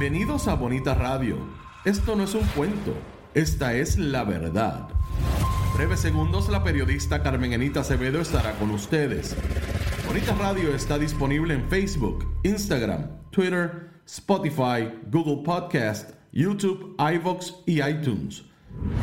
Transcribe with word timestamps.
Bienvenidos 0.00 0.48
a 0.48 0.54
Bonita 0.54 0.94
Radio. 0.94 1.36
Esto 1.84 2.16
no 2.16 2.24
es 2.24 2.32
un 2.32 2.46
cuento, 2.56 2.94
esta 3.34 3.74
es 3.74 3.98
la 3.98 4.24
verdad. 4.24 4.88
Breves 5.76 6.00
segundos 6.00 6.48
la 6.48 6.64
periodista 6.64 7.22
Carmen 7.22 7.52
Enita 7.52 7.80
Acevedo 7.80 8.18
estará 8.18 8.54
con 8.54 8.70
ustedes. 8.70 9.36
Bonita 10.06 10.34
Radio 10.36 10.74
está 10.74 10.98
disponible 10.98 11.52
en 11.52 11.68
Facebook, 11.68 12.26
Instagram, 12.44 13.10
Twitter, 13.28 13.90
Spotify, 14.06 14.90
Google 15.10 15.42
Podcast, 15.44 16.14
YouTube, 16.32 16.96
iVoox 16.98 17.56
y 17.66 17.82
iTunes. 17.82 18.44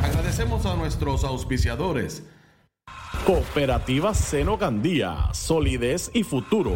Agradecemos 0.02 0.66
a 0.66 0.76
nuestros 0.76 1.24
auspiciadores. 1.24 2.24
Cooperativa 3.24 4.16
Seno 4.16 4.58
Gandía, 4.58 5.30
solidez 5.32 6.10
y 6.16 6.24
futuro. 6.24 6.76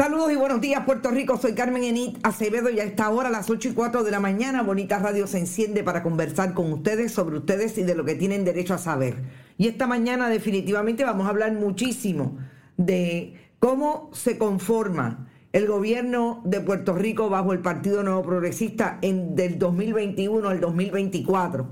Saludos 0.00 0.32
y 0.32 0.36
buenos 0.36 0.62
días 0.62 0.82
Puerto 0.86 1.10
Rico, 1.10 1.36
soy 1.36 1.52
Carmen 1.52 1.84
Enit 1.84 2.26
Acevedo 2.26 2.70
y 2.70 2.80
a 2.80 2.84
esta 2.84 3.10
hora 3.10 3.28
a 3.28 3.30
las 3.30 3.50
8 3.50 3.68
y 3.68 3.72
4 3.72 4.02
de 4.02 4.10
la 4.10 4.18
mañana 4.18 4.62
Bonita 4.62 4.98
Radio 4.98 5.26
se 5.26 5.36
enciende 5.36 5.84
para 5.84 6.02
conversar 6.02 6.54
con 6.54 6.72
ustedes 6.72 7.12
sobre 7.12 7.36
ustedes 7.36 7.76
y 7.76 7.82
de 7.82 7.94
lo 7.94 8.06
que 8.06 8.14
tienen 8.14 8.46
derecho 8.46 8.72
a 8.72 8.78
saber. 8.78 9.16
Y 9.58 9.68
esta 9.68 9.86
mañana 9.86 10.30
definitivamente 10.30 11.04
vamos 11.04 11.26
a 11.26 11.28
hablar 11.28 11.52
muchísimo 11.52 12.38
de 12.78 13.34
cómo 13.58 14.08
se 14.14 14.38
conforma 14.38 15.28
el 15.52 15.66
gobierno 15.66 16.40
de 16.46 16.62
Puerto 16.62 16.94
Rico 16.94 17.28
bajo 17.28 17.52
el 17.52 17.58
Partido 17.58 18.02
Nuevo 18.02 18.22
Progresista 18.22 19.00
en, 19.02 19.36
del 19.36 19.58
2021 19.58 20.48
al 20.48 20.60
2024 20.60 21.68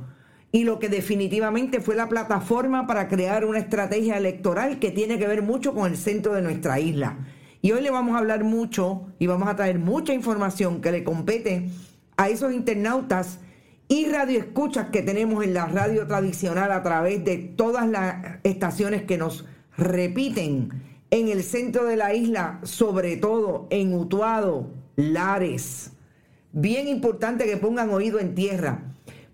y 0.53 0.65
lo 0.65 0.79
que 0.79 0.91
definitivamente 0.91 1.81
fue 1.81 1.95
la 1.95 2.11
plataforma 2.11 2.87
para 2.87 3.09
crear 3.09 3.47
una 3.47 3.59
estrategia 3.59 4.19
electoral 4.19 4.79
que 4.79 4.91
tiene 4.91 5.19
que 5.19 5.27
ver 5.27 5.41
mucho 5.41 5.73
con 5.73 5.91
el 5.91 5.97
centro 5.97 6.35
de 6.35 6.43
nuestra 6.43 6.79
isla 6.79 7.17
y 7.61 7.73
hoy 7.73 7.83
le 7.83 7.91
vamos 7.91 8.15
a 8.15 8.19
hablar 8.19 8.45
mucho 8.45 9.07
y 9.19 9.27
vamos 9.27 9.49
a 9.49 9.57
traer 9.57 9.79
mucha 9.79 10.15
información 10.15 10.81
que 10.81 10.93
le 10.93 11.05
compete 11.05 11.69
a 12.17 12.29
esos 12.29 12.53
internautas 12.53 13.41
y 13.89 14.07
radioescuchas 14.07 14.91
que 14.91 15.03
tenemos 15.03 15.43
en 15.45 15.55
la 15.55 15.67
radio 15.67 16.07
tradicional 16.07 16.73
a 16.73 16.83
través 16.83 17.25
de 17.25 17.39
todas 17.39 17.89
las 17.89 18.39
estaciones 18.45 19.03
que 19.05 19.19
nos 19.19 19.47
repiten 19.77 20.69
en 21.11 21.29
el 21.29 21.43
centro 21.43 21.85
de 21.85 21.97
la 21.97 22.15
isla, 22.15 22.61
sobre 22.65 23.17
todo 23.17 23.67
en 23.71 23.95
Utuado, 23.95 24.71
Lares. 24.97 25.93
Bien 26.53 26.87
importante 26.87 27.47
que 27.47 27.57
pongan 27.57 27.91
oído 27.91 28.21
en 28.21 28.35
tierra 28.35 28.83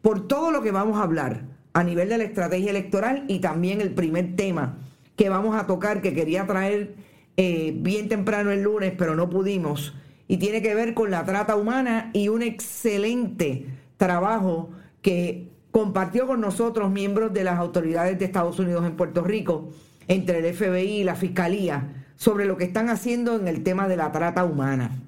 por 0.03 0.28
todo 0.28 0.53
lo 0.53 0.62
que 0.62 0.71
vamos 0.71 0.98
a 0.98 1.03
hablar 1.03 1.43
a 1.72 1.82
nivel 1.82 2.09
de 2.09 2.19
la 2.19 2.25
estrategia 2.25 2.71
electoral 2.71 3.25
y 3.27 3.41
también 3.41 3.81
el 3.81 3.93
primer 3.93 4.37
tema 4.37 4.78
que 5.16 5.28
vamos 5.28 5.56
a 5.56 5.66
tocar 5.66 6.00
que 6.00 6.15
quería 6.15 6.47
traer 6.47 6.94
eh, 7.37 7.72
bien 7.77 8.09
temprano 8.09 8.50
el 8.50 8.62
lunes, 8.62 8.93
pero 8.97 9.15
no 9.15 9.28
pudimos. 9.28 9.95
Y 10.28 10.39
tiene 10.39 10.62
que 10.62 10.75
ver 10.75 10.95
con 10.95 11.11
la 11.11 11.25
trata 11.25 11.56
humana 11.56 12.11
y 12.12 12.28
un 12.28 12.43
excelente 12.43 13.67
trabajo 13.97 14.71
que 15.03 15.49
compartió 15.71 16.27
con 16.27 16.41
nosotros 16.41 16.91
miembros 16.91 17.33
de 17.33 17.45
las 17.45 17.59
autoridades 17.59 18.19
de 18.19 18.25
Estados 18.25 18.59
Unidos 18.59 18.87
en 18.87 18.97
Puerto 18.97 19.22
Rico, 19.22 19.71
entre 20.06 20.39
el 20.39 20.55
FBI 20.55 21.00
y 21.00 21.05
la 21.05 21.17
Fiscalía, 21.17 22.05
sobre 22.17 22.47
lo 22.47 22.56
que 22.56 22.65
están 22.65 22.89
haciendo 22.89 23.37
en 23.37 23.49
el 23.49 23.62
tema 23.65 23.89
de 23.89 23.97
la 23.97 24.12
trata 24.12 24.45
humana. 24.45 25.03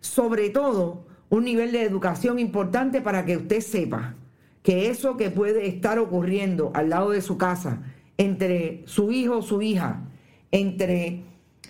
Sobre 0.00 0.50
todo, 0.50 1.06
un 1.30 1.44
nivel 1.44 1.72
de 1.72 1.82
educación 1.82 2.38
importante 2.38 3.00
para 3.00 3.24
que 3.24 3.36
usted 3.36 3.60
sepa 3.60 4.14
que 4.62 4.90
eso 4.90 5.16
que 5.16 5.30
puede 5.30 5.68
estar 5.68 5.98
ocurriendo 5.98 6.72
al 6.74 6.90
lado 6.90 7.10
de 7.10 7.22
su 7.22 7.38
casa, 7.38 7.82
entre 8.16 8.82
su 8.86 9.12
hijo 9.12 9.38
o 9.38 9.42
su 9.42 9.62
hija, 9.62 10.02
entre 10.50 11.22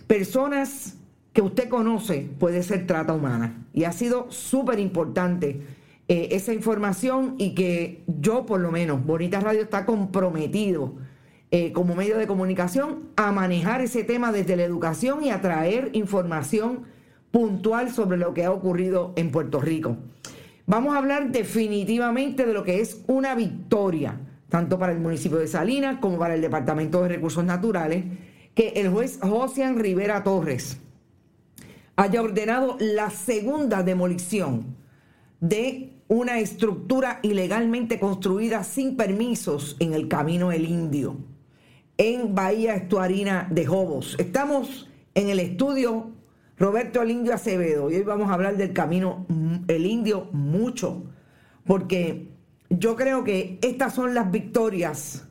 personas 0.09 0.97
que 1.33 1.43
usted 1.43 1.69
conoce 1.69 2.29
puede 2.41 2.65
ser 2.65 2.89
trata 2.89 3.13
humana. 3.13 3.65
Y 3.73 3.85
ha 3.85 3.93
sido 3.93 4.27
súper 4.31 4.81
importante 4.81 5.61
eh, 6.09 6.31
esa 6.33 6.53
información 6.53 7.37
y 7.39 7.55
que 7.55 8.03
yo 8.09 8.45
por 8.45 8.59
lo 8.59 8.73
menos, 8.73 9.07
Bonita 9.07 9.39
Radio 9.39 9.63
está 9.63 9.87
comprometido 9.87 10.95
eh, 11.53 11.73
como 11.73 11.95
medio 11.95 12.19
de 12.19 12.27
comunicación 12.27 13.05
a 13.15 13.31
manejar 13.31 13.83
ese 13.83 14.03
tema 14.03 14.33
desde 14.33 14.57
la 14.57 14.65
educación 14.65 15.23
y 15.23 15.31
a 15.31 15.41
traer 15.41 15.91
información 15.93 16.81
puntual 17.31 17.91
sobre 17.91 18.17
lo 18.17 18.35
que 18.35 18.45
ha 18.45 18.51
ocurrido 18.51 19.13
en 19.17 19.31
Puerto 19.31 19.61
Rico. 19.61 19.97
Vamos 20.67 20.95
a 20.95 20.99
hablar 20.99 21.31
definitivamente 21.31 22.47
de 22.47 22.53
lo 22.53 22.65
que 22.65 22.81
es 22.81 23.03
una 23.07 23.35
victoria, 23.35 24.19
tanto 24.49 24.79
para 24.79 24.93
el 24.93 24.99
municipio 24.99 25.39
de 25.39 25.47
Salinas 25.47 25.99
como 26.01 26.19
para 26.19 26.35
el 26.35 26.41
Departamento 26.41 27.03
de 27.03 27.09
Recursos 27.09 27.45
Naturales 27.45 28.05
que 28.59 28.71
el 28.71 28.89
juez 28.89 29.21
Josian 29.23 29.79
Rivera 29.79 30.25
Torres 30.25 30.81
haya 31.95 32.21
ordenado 32.21 32.77
la 32.81 33.09
segunda 33.09 33.85
demolición 33.85 34.75
de 35.39 35.93
una 36.09 36.41
estructura 36.41 37.21
ilegalmente 37.23 38.01
construida 38.01 38.65
sin 38.65 38.97
permisos 38.97 39.77
en 39.79 39.95
el 39.95 40.09
Camino 40.09 40.51
El 40.51 40.65
Indio, 40.65 41.19
en 41.99 42.35
Bahía 42.35 42.75
Estuarina 42.75 43.47
de 43.49 43.65
Jobos. 43.65 44.17
Estamos 44.19 44.91
en 45.15 45.29
el 45.29 45.39
estudio 45.39 46.11
Roberto 46.57 47.01
El 47.01 47.13
Indio 47.13 47.35
Acevedo 47.35 47.93
y 47.93 47.95
hoy 47.95 48.03
vamos 48.03 48.29
a 48.29 48.35
hablar 48.35 48.57
del 48.57 48.73
Camino 48.73 49.25
El 49.69 49.87
Indio 49.87 50.31
mucho, 50.33 51.05
porque 51.65 52.33
yo 52.71 52.97
creo 52.97 53.23
que 53.23 53.61
estas 53.63 53.95
son 53.95 54.15
las 54.15 54.33
victorias, 54.33 55.29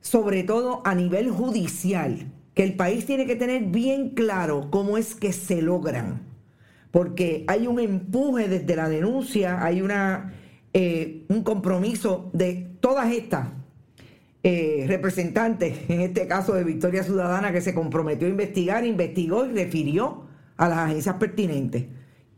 sobre 0.00 0.42
todo 0.42 0.80
a 0.86 0.94
nivel 0.94 1.30
judicial, 1.30 2.32
que 2.56 2.64
el 2.64 2.74
país 2.74 3.04
tiene 3.04 3.26
que 3.26 3.36
tener 3.36 3.64
bien 3.64 4.10
claro 4.14 4.70
cómo 4.70 4.96
es 4.96 5.14
que 5.14 5.34
se 5.34 5.60
logran. 5.60 6.22
Porque 6.90 7.44
hay 7.48 7.66
un 7.66 7.78
empuje 7.78 8.48
desde 8.48 8.74
la 8.74 8.88
denuncia, 8.88 9.62
hay 9.62 9.82
una, 9.82 10.32
eh, 10.72 11.26
un 11.28 11.42
compromiso 11.42 12.30
de 12.32 12.66
todas 12.80 13.12
estas 13.12 13.48
eh, 14.42 14.86
representantes, 14.88 15.80
en 15.90 16.00
este 16.00 16.26
caso 16.26 16.54
de 16.54 16.64
Victoria 16.64 17.02
Ciudadana, 17.02 17.52
que 17.52 17.60
se 17.60 17.74
comprometió 17.74 18.26
a 18.26 18.30
investigar, 18.30 18.86
investigó 18.86 19.44
y 19.44 19.52
refirió 19.52 20.24
a 20.56 20.66
las 20.66 20.78
agencias 20.78 21.16
pertinentes. 21.16 21.84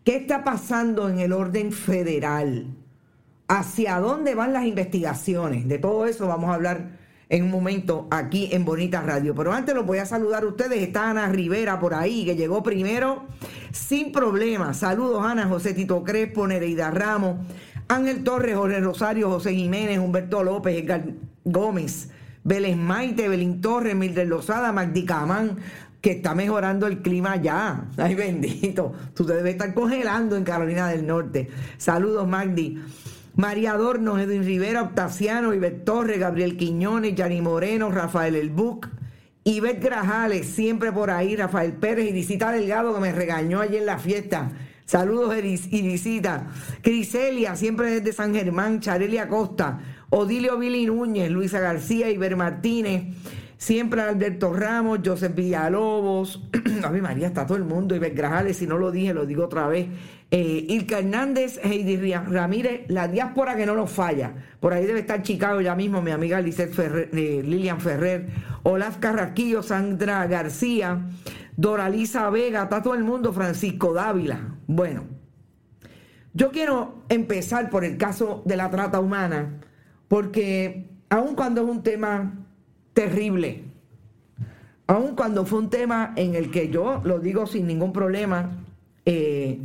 ¿Qué 0.03 0.17
está 0.17 0.43
pasando 0.43 1.09
en 1.09 1.21
el 1.21 1.33
orden 1.33 1.71
federal? 1.71 2.75
¿Hacia 3.47 4.01
dónde 4.01 4.35
van 4.35 4.53
las 4.53 4.67
investigaciones? 4.67 5.69
De 5.69 5.79
todo 5.79 6.07
eso 6.07 6.27
vamos 6.27 6.51
a 6.51 6.55
hablar 6.55 6.98
en 7.29 7.45
un 7.45 7.51
momento 7.51 8.09
aquí 8.11 8.49
en 8.53 8.65
Bonita 8.65 9.03
Radio. 9.03 9.35
Pero 9.35 9.53
antes 9.53 9.75
los 9.75 9.85
voy 9.85 9.99
a 9.99 10.07
saludar 10.07 10.45
a 10.45 10.47
ustedes. 10.47 10.83
Está 10.83 11.11
Ana 11.11 11.29
Rivera 11.29 11.79
por 11.79 11.95
ahí, 11.95 12.25
que 12.25 12.37
llegó 12.37 12.63
primero 12.63 13.27
sin 13.73 14.13
problema. 14.13 14.75
Saludos, 14.75 15.25
Ana, 15.25 15.47
José 15.47 15.75
Tito 15.75 16.03
Crespo, 16.05 16.47
Nereida 16.47 16.91
Ramos, 16.91 17.37
Ángel 17.89 18.25
Torres, 18.25 18.57
Jorge 18.57 18.81
Rosario, 18.81 19.31
José 19.31 19.55
Jiménez, 19.55 19.99
Humberto 19.99 20.43
López, 20.43 20.77
Edgar 20.77 21.05
Gómez, 21.45 22.11
Vélez 22.45 22.77
Maite, 22.77 23.29
Belín 23.29 23.61
Torres, 23.61 23.95
Mildred 23.95 24.29
Lozada, 24.29 24.73
Magdi 24.73 25.05
Camán, 25.05 25.59
que 26.01 26.13
está 26.13 26.35
mejorando 26.35 26.87
el 26.87 27.03
clima 27.03 27.37
ya. 27.37 27.89
Ay, 27.97 28.15
bendito. 28.15 28.93
Tú 29.15 29.27
te 29.27 29.35
debes 29.35 29.53
estar 29.53 29.75
congelando 29.75 30.37
en 30.37 30.45
Carolina 30.45 30.89
del 30.89 31.07
Norte. 31.07 31.49
Saludos, 31.77 32.27
Magdi. 32.27 32.79
María 33.35 33.73
Adorno, 33.73 34.19
Edwin 34.19 34.45
Rivera, 34.45 34.83
Octaciano, 34.83 35.55
Ivette 35.55 35.85
Torres, 35.85 36.19
Gabriel 36.19 36.57
Quiñones, 36.57 37.15
Yanni 37.15 37.41
Moreno, 37.41 37.91
Rafael 37.91 38.35
El 38.35 38.51
Buc, 38.51 38.89
Ivette 39.45 39.85
Grajales, 39.85 40.47
siempre 40.47 40.93
por 40.93 41.11
ahí, 41.11 41.37
Rafael 41.37 41.73
Pérez 41.73 42.09
y 42.09 42.13
Visita 42.13 42.53
Delgado 42.53 42.95
que 42.95 43.01
me 43.01 43.13
regañó 43.13 43.61
allí 43.61 43.77
en 43.77 43.87
la 43.87 43.99
fiesta. 43.99 44.51
Saludos, 44.89 45.37
Irisita. 45.37 46.47
Criselia, 46.81 47.57
siempre 47.57 47.91
desde 47.91 48.15
San 48.15 48.35
Germán. 48.35 48.81
Charelia 48.81 49.29
Costa. 49.29 49.81
Odilio 50.09 50.57
Vili 50.57 50.87
Núñez. 50.87 51.31
Luisa 51.31 51.61
García. 51.61 52.09
Iber 52.09 52.37
Martínez. 52.37 53.15
Siempre 53.59 54.01
Alberto 54.01 54.53
Ramos. 54.53 55.01
Joseph 55.05 55.35
Villalobos. 55.35 56.43
A 56.85 56.91
mí 56.91 57.01
María, 57.01 57.27
está 57.27 57.45
todo 57.45 57.59
el 57.59 57.65
mundo. 57.65 57.95
Iber 57.95 58.15
Grajales, 58.15 58.57
si 58.57 58.67
no 58.67 58.79
lo 58.79 58.91
dije, 58.91 59.13
lo 59.13 59.27
digo 59.27 59.45
otra 59.45 59.67
vez. 59.67 59.89
Eh, 60.31 60.67
Ilka 60.69 61.01
Hernández, 61.01 61.59
Heidi 61.63 61.97
Ramírez, 62.13 62.83
la 62.89 63.09
diáspora 63.09 63.57
que 63.57 63.67
no 63.67 63.75
nos 63.75 63.91
falla. 63.91 64.35
Por 64.61 64.73
ahí 64.73 64.87
debe 64.87 65.01
estar 65.01 65.23
Chicago 65.23 65.61
ya 65.61 65.75
mismo, 65.75 66.03
mi 66.03 66.11
amiga 66.11 66.43
Ferrer, 66.43 67.11
eh, 67.15 67.43
Lilian 67.45 67.81
Ferrer, 67.81 68.29
Olaf 68.63 68.99
Carraquillo, 68.99 69.63
Sandra 69.63 70.27
García, 70.27 71.01
Doralisa 71.57 72.29
Vega, 72.29 72.65
está 72.65 72.83
todo 72.83 72.95
el 72.95 73.05
mundo, 73.05 73.33
Francisco 73.33 73.95
Dávila. 73.95 74.57
Bueno, 74.67 75.05
yo 76.35 76.51
quiero 76.51 77.03
empezar 77.09 77.71
por 77.71 77.85
el 77.85 77.97
caso 77.97 78.43
de 78.45 78.57
la 78.57 78.71
trata 78.71 79.01
humana, 79.01 79.61
porque 80.09 80.91
aun 81.09 81.35
cuando 81.35 81.63
es 81.63 81.69
un 81.69 81.83
tema 81.83 82.48
terrible, 82.99 83.63
aun 84.89 85.15
cuando 85.15 85.47
fue 85.47 85.61
un 85.61 85.71
tema 85.71 86.15
en 86.17 86.35
el 86.35 86.51
que 86.51 86.69
yo 86.69 87.01
lo 87.05 87.21
digo 87.21 87.47
sin 87.47 87.65
ningún 87.69 87.93
problema, 87.93 88.65
eh, 89.07 89.61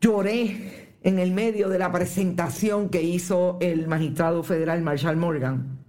Lloré 0.00 0.94
en 1.02 1.18
el 1.18 1.32
medio 1.32 1.68
de 1.68 1.80
la 1.80 1.90
presentación 1.90 2.88
que 2.88 3.02
hizo 3.02 3.58
el 3.60 3.88
magistrado 3.88 4.44
federal 4.44 4.80
Marshall 4.80 5.16
Morgan. 5.16 5.80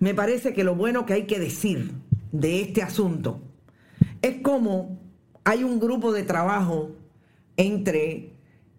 Me 0.00 0.14
parece 0.14 0.52
que 0.52 0.64
lo 0.64 0.74
bueno 0.74 1.06
que 1.06 1.12
hay 1.12 1.26
que 1.26 1.38
decir 1.38 1.92
de 2.32 2.62
este 2.62 2.82
asunto 2.82 3.40
es 4.20 4.38
cómo 4.42 4.98
hay 5.44 5.62
un 5.62 5.78
grupo 5.78 6.12
de 6.12 6.24
trabajo 6.24 6.90
entre 7.56 8.32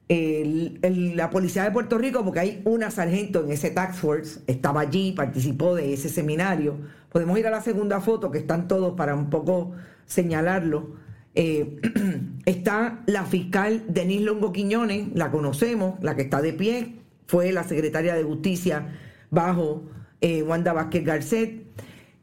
la 0.09 1.29
policía 1.29 1.63
de 1.63 1.71
Puerto 1.71 1.97
Rico, 1.97 2.23
porque 2.23 2.39
hay 2.39 2.61
una 2.65 2.91
sargento 2.91 3.43
en 3.43 3.51
ese 3.51 3.71
tax 3.71 3.97
force, 3.97 4.39
estaba 4.47 4.81
allí, 4.81 5.11
participó 5.11 5.75
de 5.75 5.93
ese 5.93 6.09
seminario. 6.09 6.77
Podemos 7.11 7.37
ir 7.37 7.47
a 7.47 7.51
la 7.51 7.61
segunda 7.61 7.99
foto, 7.99 8.31
que 8.31 8.37
están 8.37 8.67
todos 8.67 8.95
para 8.95 9.15
un 9.15 9.29
poco 9.29 9.73
señalarlo 10.05 11.07
eh, 11.39 11.79
está 12.47 13.03
la 13.05 13.23
fiscal 13.23 13.83
Denise 13.87 14.23
Longo 14.23 14.51
Quiñones, 14.51 15.09
la 15.13 15.29
conocemos, 15.29 16.03
la 16.03 16.15
que 16.15 16.23
está 16.23 16.41
de 16.41 16.51
pie, 16.51 16.95
fue 17.27 17.51
la 17.51 17.63
secretaria 17.63 18.15
de 18.15 18.23
Justicia 18.23 18.87
bajo 19.29 19.83
eh, 20.19 20.41
Wanda 20.41 20.73
Vázquez 20.73 21.05
Garcet. 21.05 21.61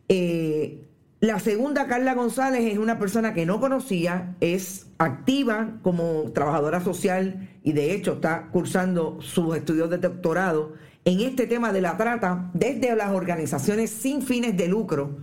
Eh, 0.09 0.44
la 1.25 1.41
segunda, 1.41 1.87
Carla 1.87 2.13
González, 2.13 2.71
es 2.71 2.77
una 2.77 2.99
persona 2.99 3.33
que 3.33 3.47
no 3.47 3.59
conocía, 3.59 4.35
es 4.41 4.89
activa 4.99 5.79
como 5.81 6.31
trabajadora 6.35 6.83
social 6.83 7.49
y 7.63 7.73
de 7.73 7.95
hecho 7.95 8.15
está 8.15 8.49
cursando 8.53 9.17
sus 9.23 9.57
estudios 9.57 9.89
de 9.89 9.97
doctorado 9.97 10.75
en 11.07 11.21
este 11.21 11.47
tema 11.47 11.73
de 11.73 11.81
la 11.81 11.97
trata 11.97 12.51
desde 12.53 12.95
las 12.95 13.13
organizaciones 13.13 13.91
sin 13.91 14.21
fines 14.21 14.55
de 14.55 14.69
lucro 14.69 15.17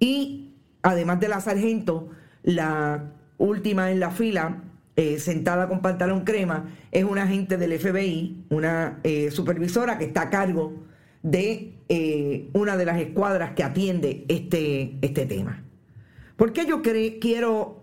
y 0.00 0.56
además 0.82 1.20
de 1.20 1.28
la 1.28 1.40
sargento, 1.40 2.08
la 2.42 3.12
última 3.38 3.92
en 3.92 4.00
la 4.00 4.10
fila, 4.10 4.60
eh, 4.96 5.20
sentada 5.20 5.68
con 5.68 5.82
pantalón 5.82 6.24
crema, 6.24 6.74
es 6.90 7.04
una 7.04 7.22
agente 7.22 7.58
del 7.58 7.78
FBI, 7.78 8.46
una 8.50 8.98
eh, 9.04 9.30
supervisora 9.30 9.98
que 9.98 10.06
está 10.06 10.22
a 10.22 10.30
cargo 10.30 10.72
de 11.24 11.80
eh, 11.88 12.50
una 12.52 12.76
de 12.76 12.84
las 12.84 13.00
escuadras 13.00 13.54
que 13.54 13.64
atiende 13.64 14.24
este, 14.28 14.98
este 15.02 15.26
tema. 15.26 15.64
¿Por 16.36 16.52
qué 16.52 16.66
yo 16.66 16.82
quiero 16.82 17.82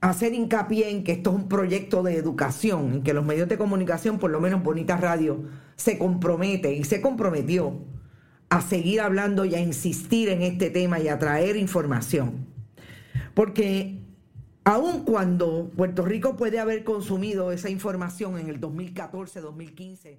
hacer 0.00 0.32
hincapié 0.32 0.90
en 0.90 1.04
que 1.04 1.12
esto 1.12 1.30
es 1.30 1.36
un 1.36 1.48
proyecto 1.48 2.02
de 2.02 2.16
educación, 2.16 2.94
en 2.94 3.02
que 3.02 3.14
los 3.14 3.24
medios 3.24 3.48
de 3.48 3.58
comunicación, 3.58 4.18
por 4.18 4.30
lo 4.30 4.40
menos 4.40 4.62
Bonita 4.62 4.96
Radio, 4.96 5.44
se 5.76 5.98
compromete 5.98 6.72
y 6.72 6.82
se 6.84 7.00
comprometió 7.00 7.84
a 8.48 8.62
seguir 8.62 9.02
hablando 9.02 9.44
y 9.44 9.54
a 9.54 9.60
insistir 9.60 10.30
en 10.30 10.42
este 10.42 10.70
tema 10.70 10.98
y 10.98 11.08
a 11.08 11.18
traer 11.18 11.56
información? 11.56 12.46
Porque 13.34 13.98
Aun 14.64 15.04
cuando 15.04 15.70
Puerto 15.74 16.04
Rico 16.04 16.36
puede 16.36 16.58
haber 16.58 16.84
consumido 16.84 17.52
esa 17.52 17.70
información 17.70 18.38
en 18.38 18.50
el 18.50 18.60
2014-2015. 18.60 20.18